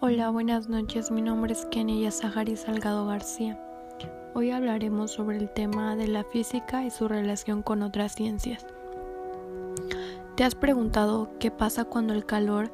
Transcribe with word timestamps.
Hola, 0.00 0.30
buenas 0.30 0.68
noches. 0.68 1.10
Mi 1.10 1.20
nombre 1.20 1.52
es 1.52 1.66
Kenia 1.72 2.12
Zahari 2.12 2.56
Salgado 2.56 3.04
García. 3.06 3.60
Hoy 4.32 4.52
hablaremos 4.52 5.10
sobre 5.10 5.38
el 5.38 5.50
tema 5.50 5.96
de 5.96 6.06
la 6.06 6.22
física 6.22 6.84
y 6.84 6.90
su 6.92 7.08
relación 7.08 7.62
con 7.62 7.82
otras 7.82 8.14
ciencias. 8.14 8.64
¿Te 10.36 10.44
has 10.44 10.54
preguntado 10.54 11.28
qué 11.40 11.50
pasa 11.50 11.84
cuando 11.84 12.14
el 12.14 12.24
calor 12.24 12.70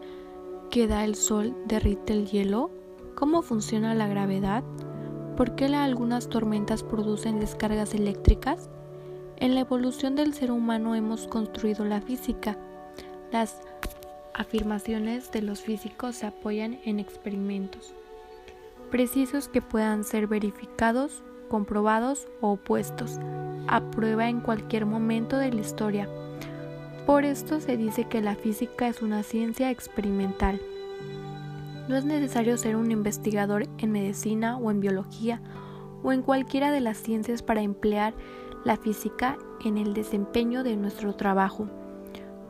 que 0.70 0.87
da 0.87 1.02
el 1.02 1.14
sol 1.14 1.56
derrite 1.64 2.12
el 2.12 2.27
hielo? 2.27 2.70
¿Cómo 3.14 3.41
funciona 3.41 3.95
la 3.95 4.06
gravedad? 4.06 4.62
¿Por 5.34 5.54
qué 5.54 5.64
algunas 5.75 6.29
tormentas 6.29 6.82
producen 6.82 7.41
descargas 7.41 7.95
eléctricas? 7.95 8.68
En 9.38 9.54
la 9.54 9.62
evolución 9.62 10.14
del 10.14 10.34
ser 10.34 10.50
humano 10.50 10.95
hemos 10.95 11.27
construido 11.27 11.86
la 11.86 12.02
física. 12.02 12.59
Las 13.33 13.62
afirmaciones 14.34 15.33
de 15.33 15.43
los 15.43 15.62
físicos 15.62 16.16
se 16.16 16.27
apoyan 16.27 16.79
en 16.84 17.01
experimentos 17.01 17.95
precisos 18.95 19.48
que 19.48 19.61
puedan 19.61 20.05
ser 20.05 20.29
verificados, 20.29 21.25
comprobados 21.48 22.29
o 22.41 22.52
opuestos 22.52 23.19
a 23.66 23.80
prueba 23.91 24.28
en 24.28 24.39
cualquier 24.39 24.87
momento 24.87 25.37
de 25.37 25.52
la 25.52 25.61
historia. 25.61 26.09
Por 27.05 27.25
esto 27.25 27.59
se 27.59 27.77
dice 27.77 28.05
que 28.05 28.23
la 28.23 28.37
física 28.37 28.87
es 28.87 29.02
una 29.02 29.25
ciencia 29.25 29.73
experimental. 29.73 30.61
No 31.89 31.97
es 31.97 32.05
necesario 32.05 32.56
ser 32.56 32.77
un 32.77 32.92
investigador 32.92 33.66
en 33.78 33.91
medicina 33.91 34.59
o 34.59 34.70
en 34.70 34.78
biología 34.78 35.42
o 36.05 36.12
en 36.12 36.23
cualquiera 36.23 36.70
de 36.70 36.80
las 36.80 36.98
ciencias 36.98 37.42
para 37.42 37.62
emplear 37.62 38.14
la 38.64 38.77
física 38.77 39.39
en 39.64 39.77
el 39.77 39.92
desempeño 39.92 40.62
de 40.62 40.77
nuestro 40.77 41.16
trabajo. 41.16 41.69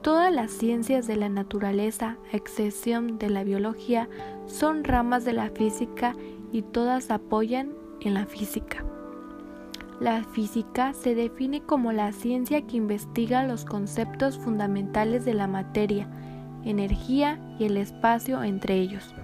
Todas 0.04 0.30
las 0.30 0.50
ciencias 0.50 1.06
de 1.06 1.16
la 1.16 1.30
naturaleza, 1.30 2.18
a 2.30 2.36
excepción 2.36 3.16
de 3.16 3.30
la 3.30 3.42
biología, 3.42 4.06
son 4.44 4.84
ramas 4.84 5.24
de 5.24 5.32
la 5.32 5.48
física 5.48 6.14
y 6.52 6.60
todas 6.60 7.10
apoyan 7.10 7.72
en 8.02 8.12
la 8.12 8.26
física. 8.26 8.84
La 10.00 10.22
física 10.24 10.92
se 10.92 11.14
define 11.14 11.62
como 11.62 11.90
la 11.90 12.12
ciencia 12.12 12.60
que 12.66 12.76
investiga 12.76 13.44
los 13.44 13.64
conceptos 13.64 14.36
fundamentales 14.36 15.24
de 15.24 15.32
la 15.32 15.46
materia, 15.46 16.06
energía 16.66 17.40
y 17.58 17.64
el 17.64 17.78
espacio 17.78 18.42
entre 18.42 18.74
ellos. 18.74 19.14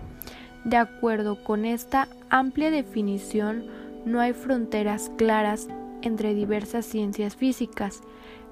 De 0.64 0.78
acuerdo 0.78 1.44
con 1.44 1.66
esta 1.66 2.08
amplia 2.30 2.70
definición, 2.70 3.66
no 4.06 4.18
hay 4.18 4.32
fronteras 4.32 5.12
claras 5.18 5.68
entre 6.00 6.32
diversas 6.32 6.86
ciencias 6.86 7.36
físicas, 7.36 8.00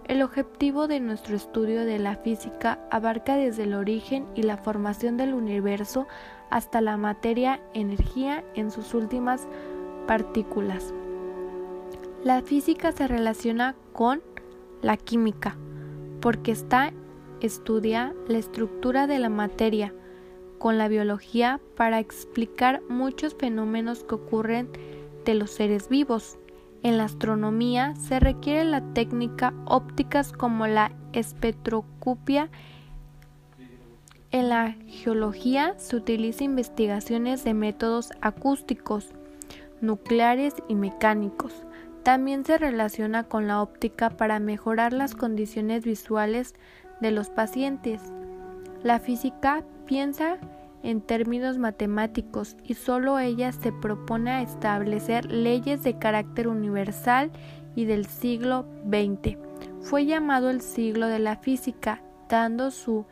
el 0.09 0.23
objetivo 0.23 0.89
de 0.89 1.01
nuestro 1.01 1.37
estudio 1.37 1.85
de 1.85 1.99
la 1.99 2.17
física 2.17 2.81
abarca 2.91 3.37
desde 3.37 3.65
el 3.65 3.75
origen 3.75 4.27
y 4.35 4.43
la 4.43 4.57
formación 4.57 5.19
del 5.19 5.35
universo 5.35 6.07
hasta 6.51 6.81
la 6.81 6.97
materia 6.97 7.61
energía 7.75 8.43
en 8.55 8.71
sus 8.71 8.95
últimas 8.95 9.47
partículas. 10.07 10.95
La 12.25 12.41
física 12.41 12.91
se 12.93 13.07
relaciona 13.07 13.77
con 13.93 14.23
la 14.81 14.97
química 14.97 15.57
porque 16.21 16.53
está 16.53 16.93
estudia 17.41 18.15
la 18.27 18.39
estructura 18.39 19.07
de 19.07 19.19
la 19.19 19.29
materia 19.29 19.95
con 20.59 20.79
la 20.79 20.89
biología 20.89 21.61
para 21.77 22.01
explicar 22.01 22.83
muchos 22.89 23.35
fenómenos 23.35 24.05
que 24.05 24.17
ocurren 24.17 24.71
de 25.25 25.35
los 25.35 25.51
seres 25.51 25.89
vivos. 25.89 26.39
En 26.83 26.97
la 26.97 27.05
astronomía 27.05 27.95
se 27.97 28.21
requiere 28.21 28.65
la 28.65 28.81
técnica 28.95 29.53
ópticas 29.65 30.33
como 30.33 30.67
la 30.67 30.93
espectroscopia. 31.13 32.51
En 34.31 34.49
la 34.49 34.73
geología 34.87 35.75
se 35.79 35.97
utiliza 35.97 36.45
investigaciones 36.45 37.43
de 37.45 37.55
métodos 37.55 38.11
acústicos, 38.21 39.09
nucleares 39.81 40.55
y 40.69 40.75
mecánicos. 40.75 41.65
También 42.05 42.45
se 42.45 42.59
relaciona 42.59 43.25
con 43.25 43.49
la 43.49 43.61
óptica 43.61 44.11
para 44.11 44.39
mejorar 44.39 44.93
las 44.93 45.15
condiciones 45.15 45.85
visuales 45.85 46.55
de 47.01 47.11
los 47.11 47.29
pacientes. 47.29 48.01
La 48.83 49.01
física 49.01 49.65
piensa 49.87 50.39
en 50.83 51.01
términos 51.01 51.59
matemáticos 51.59 52.57
y 52.65 52.75
solo 52.75 53.19
ella 53.19 53.53
se 53.53 53.73
propone 53.73 54.43
establecer 54.43 55.31
leyes 55.31 55.83
de 55.83 55.99
carácter 55.99 56.49
universal 56.49 57.31
y 57.75 57.85
del 57.85 58.07
siglo 58.07 58.67
XX. 58.89 59.37
Fue 59.81 60.07
llamado 60.07 60.51
el 60.51 60.61
siglo 60.61 61.07
de 61.07 61.19
la 61.19 61.37
física, 61.37 62.03
dando 62.29 62.71
su 62.71 63.07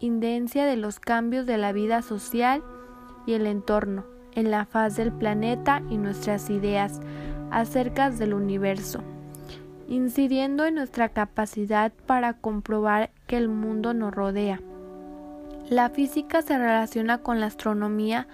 indencia 0.00 0.64
de 0.66 0.76
los 0.76 1.00
cambios 1.00 1.46
de 1.46 1.58
la 1.58 1.72
vida 1.72 2.02
social 2.02 2.62
y 3.26 3.34
el 3.34 3.46
entorno 3.46 4.04
en 4.34 4.50
la 4.50 4.64
faz 4.64 4.96
del 4.96 5.12
planeta 5.12 5.82
y 5.90 5.96
nuestras 5.96 6.50
ideas 6.50 7.00
acerca 7.50 8.10
del 8.10 8.34
universo, 8.34 9.02
incidiendo 9.88 10.64
en 10.64 10.76
nuestra 10.76 11.08
capacidad 11.08 11.92
para 12.06 12.34
comprobar 12.34 13.10
que 13.26 13.36
el 13.36 13.48
mundo 13.48 13.92
nos 13.94 14.14
rodea. 14.14 14.60
La 15.70 15.88
física 15.88 16.42
se 16.42 16.58
relaciona 16.58 17.18
con 17.18 17.38
la 17.38 17.46
astronomía 17.46 18.26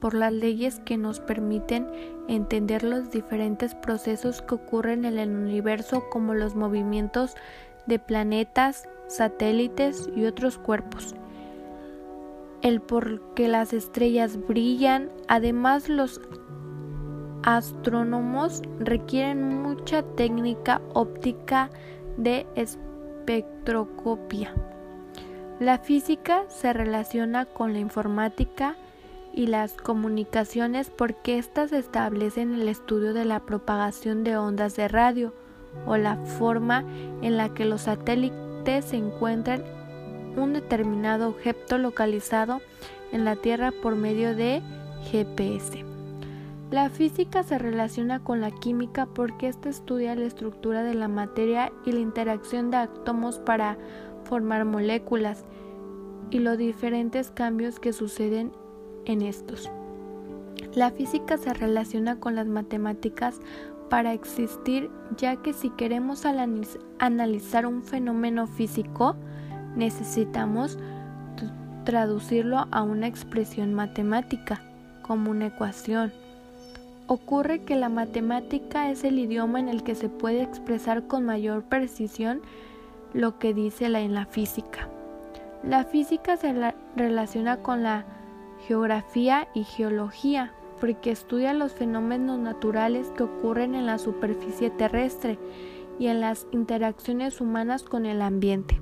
por 0.00 0.12
las 0.12 0.32
leyes 0.32 0.80
que 0.80 0.96
nos 0.96 1.20
permiten 1.20 1.86
entender 2.26 2.82
los 2.82 3.12
diferentes 3.12 3.76
procesos 3.76 4.42
que 4.42 4.56
ocurren 4.56 5.04
en 5.04 5.20
el 5.20 5.30
universo 5.30 6.10
como 6.10 6.34
los 6.34 6.56
movimientos 6.56 7.36
de 7.86 8.00
planetas, 8.00 8.88
satélites 9.06 10.10
y 10.16 10.24
otros 10.24 10.58
cuerpos. 10.58 11.14
El 12.60 12.80
por 12.80 13.34
qué 13.34 13.46
las 13.46 13.72
estrellas 13.72 14.36
brillan, 14.48 15.10
además 15.28 15.88
los 15.88 16.20
astrónomos 17.44 18.62
requieren 18.80 19.62
mucha 19.62 20.02
técnica 20.16 20.80
óptica 20.92 21.70
de 22.16 22.48
espectroscopia. 22.56 24.52
La 25.60 25.76
física 25.76 26.44
se 26.48 26.72
relaciona 26.72 27.44
con 27.44 27.74
la 27.74 27.80
informática 27.80 28.76
y 29.34 29.46
las 29.46 29.74
comunicaciones 29.74 30.88
porque 30.88 31.36
éstas 31.36 31.72
establecen 31.72 32.54
el 32.54 32.66
estudio 32.66 33.12
de 33.12 33.26
la 33.26 33.40
propagación 33.40 34.24
de 34.24 34.38
ondas 34.38 34.74
de 34.76 34.88
radio 34.88 35.34
o 35.84 35.98
la 35.98 36.16
forma 36.16 36.82
en 37.20 37.36
la 37.36 37.52
que 37.52 37.66
los 37.66 37.82
satélites 37.82 38.94
encuentran 38.94 39.62
un 40.34 40.54
determinado 40.54 41.28
objeto 41.28 41.76
localizado 41.76 42.62
en 43.12 43.26
la 43.26 43.36
Tierra 43.36 43.70
por 43.70 43.96
medio 43.96 44.34
de 44.34 44.62
GPS. 45.10 45.84
La 46.70 46.88
física 46.88 47.42
se 47.42 47.58
relaciona 47.58 48.20
con 48.20 48.40
la 48.40 48.52
química 48.52 49.06
porque 49.06 49.48
ésta 49.48 49.68
estudia 49.68 50.14
la 50.14 50.24
estructura 50.24 50.84
de 50.84 50.94
la 50.94 51.08
materia 51.08 51.72
y 51.84 51.92
la 51.92 51.98
interacción 51.98 52.70
de 52.70 52.78
átomos 52.78 53.38
para 53.40 53.76
formar 54.30 54.64
moléculas 54.64 55.44
y 56.30 56.38
los 56.38 56.56
diferentes 56.56 57.32
cambios 57.32 57.80
que 57.80 57.92
suceden 57.92 58.52
en 59.04 59.22
estos. 59.22 59.68
La 60.74 60.92
física 60.92 61.36
se 61.36 61.52
relaciona 61.52 62.20
con 62.20 62.36
las 62.36 62.46
matemáticas 62.46 63.40
para 63.88 64.12
existir 64.12 64.88
ya 65.16 65.34
que 65.34 65.52
si 65.52 65.70
queremos 65.70 66.24
analizar 67.00 67.66
un 67.66 67.82
fenómeno 67.82 68.46
físico 68.46 69.16
necesitamos 69.74 70.78
traducirlo 71.84 72.68
a 72.70 72.82
una 72.84 73.08
expresión 73.08 73.74
matemática 73.74 74.62
como 75.02 75.32
una 75.32 75.46
ecuación. 75.46 76.12
Ocurre 77.08 77.62
que 77.64 77.74
la 77.74 77.88
matemática 77.88 78.92
es 78.92 79.02
el 79.02 79.18
idioma 79.18 79.58
en 79.58 79.68
el 79.68 79.82
que 79.82 79.96
se 79.96 80.08
puede 80.08 80.42
expresar 80.42 81.08
con 81.08 81.24
mayor 81.24 81.64
precisión 81.64 82.42
lo 83.12 83.38
que 83.38 83.54
dice 83.54 83.88
la 83.88 84.00
en 84.00 84.14
la 84.14 84.26
física. 84.26 84.88
La 85.62 85.84
física 85.84 86.36
se 86.36 86.54
relaciona 86.96 87.58
con 87.58 87.82
la 87.82 88.04
geografía 88.66 89.48
y 89.54 89.64
geología 89.64 90.52
porque 90.80 91.10
estudia 91.10 91.52
los 91.52 91.72
fenómenos 91.72 92.38
naturales 92.38 93.12
que 93.16 93.24
ocurren 93.24 93.74
en 93.74 93.86
la 93.86 93.98
superficie 93.98 94.70
terrestre 94.70 95.38
y 95.98 96.06
en 96.06 96.20
las 96.20 96.46
interacciones 96.50 97.40
humanas 97.40 97.82
con 97.82 98.06
el 98.06 98.22
ambiente. 98.22 98.80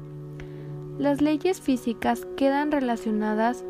Las 0.99 1.21
leyes 1.21 1.61
físicas 1.61 2.27
quedan 2.37 2.71
relacionadas 2.71 3.65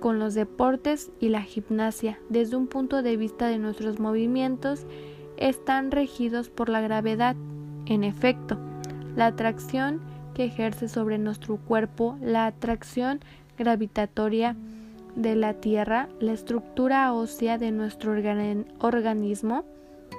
con 0.00 0.18
los 0.18 0.34
deportes 0.34 1.10
y 1.18 1.30
la 1.30 1.42
gimnasia. 1.42 2.18
Desde 2.28 2.56
un 2.56 2.66
punto 2.66 3.02
de 3.02 3.16
vista 3.16 3.48
de 3.48 3.58
nuestros 3.58 4.00
movimientos, 4.00 4.86
están 5.38 5.90
regidos 5.90 6.50
por 6.50 6.68
la 6.68 6.82
gravedad. 6.82 7.36
En 7.86 8.04
efecto, 8.04 8.58
la 9.16 9.26
atracción 9.26 10.00
que 10.34 10.44
ejerce 10.44 10.88
sobre 10.88 11.18
nuestro 11.18 11.56
cuerpo, 11.56 12.18
la 12.20 12.46
atracción 12.46 13.20
gravitatoria 13.56 14.56
de 15.14 15.36
la 15.36 15.54
Tierra, 15.54 16.08
la 16.20 16.32
estructura 16.32 17.12
ósea 17.12 17.56
de 17.56 17.70
nuestro 17.70 18.12
organismo 18.80 19.64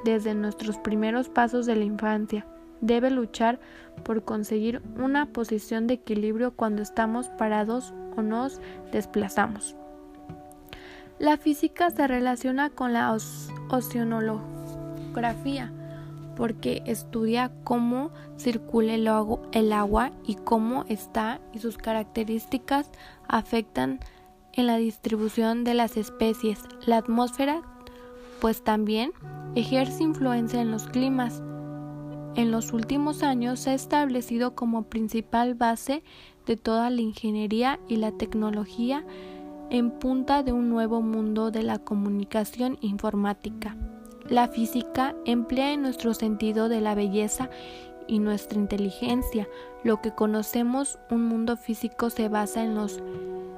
desde 0.06 0.34
nuestros 0.34 0.78
primeros 0.78 1.28
pasos 1.30 1.66
de 1.66 1.76
la 1.76 1.84
infancia. 1.84 2.46
Debe 2.82 3.10
luchar 3.10 3.60
por 4.04 4.24
conseguir 4.24 4.82
una 4.98 5.28
posición 5.28 5.88
de 5.88 5.94
equilibrio 5.96 6.52
cuando 6.52 6.82
estamos 6.82 7.30
parados 7.30 7.94
o 8.16 8.22
nos 8.22 8.62
desplazamos. 8.92 9.76
La 11.20 11.38
física 11.38 11.90
se 11.92 12.08
relaciona 12.08 12.70
con 12.70 12.94
la 12.94 13.16
oceanografía 13.70 15.72
porque 16.36 16.84
estudia 16.86 17.52
cómo 17.64 18.12
circula 18.38 18.96
el 18.96 19.74
agua 19.74 20.12
y 20.26 20.36
cómo 20.36 20.86
está 20.88 21.40
y 21.54 21.60
sus 21.60 21.78
características 21.78 22.90
afectan 23.28 24.00
en 24.54 24.68
la 24.68 24.78
distribución 24.78 25.64
de 25.64 25.74
las 25.74 25.98
especies. 25.98 26.60
La 26.86 26.98
atmósfera, 26.98 27.62
pues 28.40 28.64
también 28.64 29.12
ejerce 29.56 30.04
influencia 30.04 30.62
en 30.62 30.72
los 30.72 30.88
climas. 30.88 31.42
En 32.36 32.52
los 32.52 32.74
últimos 32.74 33.24
años 33.24 33.62
se 33.62 33.72
ha 33.72 33.74
establecido 33.74 34.56
como 34.56 34.84
principal 34.84 35.56
base 35.56 36.04
de 36.46 36.58
toda 36.58 36.90
la 36.90 37.02
ingeniería 37.02 37.80
y 37.88 37.96
la 37.96 38.12
tecnología 38.12 39.06
en 39.70 39.92
punta 39.92 40.44
de 40.44 40.52
un 40.52 40.70
nuevo 40.70 41.02
mundo 41.02 41.50
de 41.50 41.64
la 41.64 41.80
comunicación 41.80 42.78
informática. 42.82 43.76
La 44.30 44.48
física 44.48 45.14
emplea 45.26 45.72
en 45.74 45.84
nuestro 45.84 46.16
sentido 46.16 46.68
de 46.68 46.82
la 46.82 46.96
belleza 46.96 47.52
y 48.08 48.18
nuestra 48.18 48.58
inteligencia. 48.58 49.48
Lo 49.84 50.02
que 50.02 50.16
conocemos 50.16 50.98
un 51.12 51.26
mundo 51.26 51.58
físico 51.58 52.10
se 52.10 52.28
basa 52.28 52.64
en 52.64 52.74
los 52.74 53.02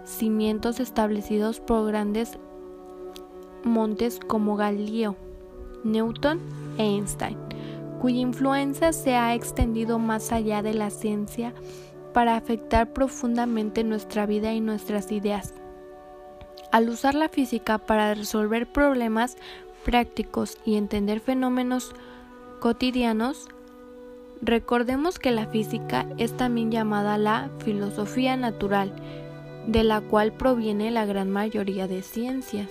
cimientos 0.03 0.81
establecidos 0.81 1.61
por 1.61 1.87
grandes 1.87 2.37
montes 3.63 4.19
como 4.19 4.57
Galileo, 4.57 5.15
Newton 5.85 6.41
e 6.77 6.83
Einstein, 6.83 7.37
cuya 8.01 8.19
influencia 8.19 8.91
se 8.91 9.15
ha 9.15 9.35
extendido 9.35 9.99
más 9.99 10.33
allá 10.33 10.61
de 10.61 10.73
la 10.73 10.89
ciencia 10.89 11.53
para 12.13 12.35
afectar 12.35 12.91
profundamente 12.91 13.85
nuestra 13.85 14.25
vida 14.25 14.51
y 14.51 14.59
nuestras 14.59 15.13
ideas. 15.13 15.53
Al 16.73 16.89
usar 16.89 17.15
la 17.15 17.29
física 17.29 17.77
para 17.77 18.13
resolver 18.13 18.69
problemas 18.69 19.37
prácticos 19.87 20.57
y 20.65 20.75
entender 20.75 21.21
fenómenos 21.21 21.93
cotidianos, 22.59 23.47
recordemos 24.41 25.17
que 25.17 25.31
la 25.31 25.47
física 25.47 26.05
es 26.17 26.35
también 26.35 26.71
llamada 26.71 27.17
la 27.17 27.49
filosofía 27.59 28.35
natural, 28.35 28.91
de 29.65 29.85
la 29.85 30.01
cual 30.01 30.33
proviene 30.33 30.91
la 30.91 31.05
gran 31.05 31.31
mayoría 31.31 31.87
de 31.87 32.01
ciencias. 32.01 32.67